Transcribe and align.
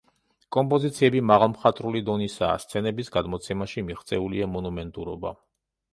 კომპოზიციები 0.55 1.21
მაღალმხატვრული 1.31 2.01
დონისაა; 2.09 2.55
სცენების 2.65 3.15
გადმოცემაში 3.19 3.87
მოღწეულია 3.91 4.49
მონუმენტურობა. 4.55 5.35